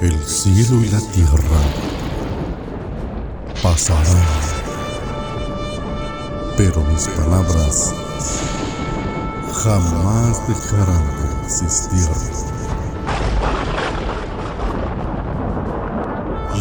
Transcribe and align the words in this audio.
El 0.00 0.18
cielo 0.24 0.80
y 0.80 0.88
la 0.88 0.98
tierra 1.12 1.60
pasarán, 3.62 4.16
pero 6.56 6.82
mis 6.84 7.06
palabras 7.08 7.92
jamás 9.52 10.48
dejarán 10.48 11.04
de 11.04 11.44
existir. 11.44 12.08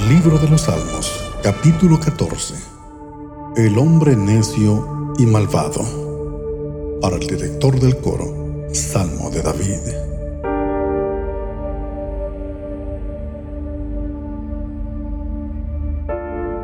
Libro 0.10 0.38
de 0.38 0.50
los 0.50 0.64
Salmos, 0.64 1.10
capítulo 1.42 1.98
14. 1.98 2.56
El 3.56 3.78
hombre 3.78 4.18
necio 4.18 5.14
y 5.18 5.26
malvado. 5.26 5.86
Para 7.00 7.16
el 7.16 7.26
director 7.26 7.80
del 7.80 7.96
coro, 8.02 8.68
Salmo 8.74 9.30
de 9.30 9.42
David. 9.42 10.19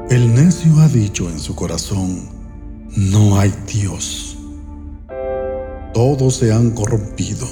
El 0.08 0.36
necio 0.36 0.82
ha 0.82 0.88
dicho 0.88 1.32
en 1.32 1.40
su 1.40 1.56
corazón, 1.56 2.30
no 2.96 3.40
hay 3.40 3.52
Dios. 3.66 4.38
Todos 5.96 6.36
se 6.36 6.54
han 6.54 6.72
corrompido, 6.72 7.48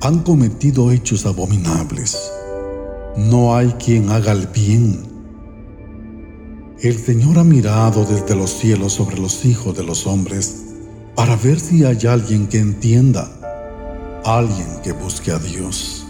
han 0.00 0.20
cometido 0.22 0.90
hechos 0.90 1.26
abominables. 1.26 2.32
No 3.18 3.54
hay 3.54 3.68
quien 3.72 4.08
haga 4.08 4.32
el 4.32 4.46
bien. 4.46 5.02
El 6.80 6.98
Señor 6.98 7.38
ha 7.38 7.44
mirado 7.44 8.06
desde 8.06 8.34
los 8.34 8.50
cielos 8.50 8.94
sobre 8.94 9.18
los 9.18 9.44
hijos 9.44 9.76
de 9.76 9.84
los 9.84 10.06
hombres 10.06 10.62
para 11.14 11.36
ver 11.36 11.60
si 11.60 11.84
hay 11.84 12.06
alguien 12.06 12.46
que 12.46 12.58
entienda, 12.58 13.30
alguien 14.24 14.68
que 14.82 14.92
busque 14.92 15.30
a 15.30 15.38
Dios. 15.38 16.06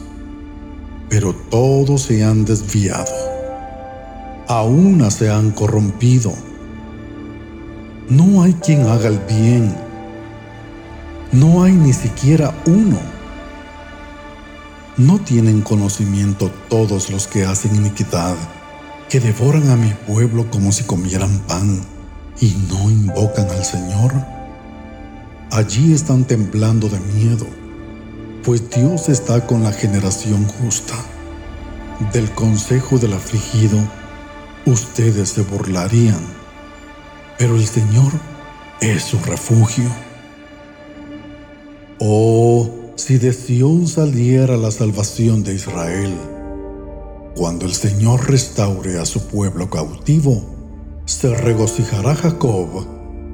Pero 1.08 1.34
todos 1.50 2.02
se 2.02 2.22
han 2.22 2.44
desviado 2.44 3.33
aún 4.48 5.10
se 5.10 5.30
han 5.30 5.50
corrompido. 5.50 6.32
No 8.08 8.42
hay 8.42 8.52
quien 8.54 8.86
haga 8.86 9.08
el 9.08 9.18
bien. 9.20 9.74
No 11.32 11.62
hay 11.62 11.72
ni 11.72 11.92
siquiera 11.92 12.54
uno. 12.66 12.98
No 14.96 15.18
tienen 15.18 15.62
conocimiento 15.62 16.50
todos 16.68 17.10
los 17.10 17.26
que 17.26 17.44
hacen 17.44 17.74
iniquidad, 17.74 18.36
que 19.08 19.18
devoran 19.18 19.68
a 19.70 19.76
mi 19.76 19.92
pueblo 20.06 20.48
como 20.50 20.70
si 20.70 20.84
comieran 20.84 21.40
pan 21.48 21.80
y 22.40 22.54
no 22.68 22.90
invocan 22.90 23.48
al 23.50 23.64
Señor. 23.64 24.12
Allí 25.50 25.92
están 25.92 26.24
temblando 26.24 26.88
de 26.88 27.00
miedo, 27.00 27.46
pues 28.44 28.70
Dios 28.70 29.08
está 29.08 29.46
con 29.46 29.62
la 29.62 29.72
generación 29.72 30.46
justa. 30.46 30.94
Del 32.12 32.30
consejo 32.32 32.98
del 32.98 33.14
afligido, 33.14 33.78
ustedes 34.66 35.30
se 35.30 35.42
burlarían, 35.42 36.20
pero 37.38 37.56
el 37.56 37.66
Señor 37.66 38.12
es 38.80 39.02
su 39.02 39.18
refugio. 39.18 39.90
Oh, 41.98 42.70
si 42.96 43.18
de 43.18 43.32
Sión 43.32 43.86
saliera 43.86 44.56
la 44.56 44.70
salvación 44.70 45.42
de 45.42 45.54
Israel, 45.54 46.14
cuando 47.36 47.66
el 47.66 47.74
Señor 47.74 48.30
restaure 48.30 48.98
a 48.98 49.04
su 49.04 49.26
pueblo 49.26 49.68
cautivo, 49.68 50.54
se 51.04 51.34
regocijará 51.34 52.14
Jacob 52.14 52.86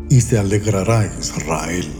y 0.08 0.20
se 0.20 0.39
alegrará 0.39 1.12
Israel. 1.20 1.99